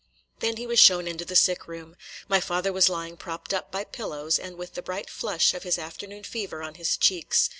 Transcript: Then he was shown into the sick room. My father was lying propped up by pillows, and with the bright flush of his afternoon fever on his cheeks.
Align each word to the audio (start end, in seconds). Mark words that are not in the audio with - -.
Then 0.39 0.57
he 0.57 0.65
was 0.65 0.79
shown 0.79 1.07
into 1.07 1.25
the 1.25 1.35
sick 1.35 1.67
room. 1.67 1.95
My 2.27 2.39
father 2.39 2.73
was 2.73 2.89
lying 2.89 3.17
propped 3.17 3.53
up 3.53 3.69
by 3.71 3.83
pillows, 3.83 4.39
and 4.39 4.55
with 4.55 4.73
the 4.73 4.81
bright 4.81 5.11
flush 5.11 5.53
of 5.53 5.61
his 5.61 5.77
afternoon 5.77 6.23
fever 6.23 6.63
on 6.63 6.73
his 6.73 6.97
cheeks. 6.97 7.49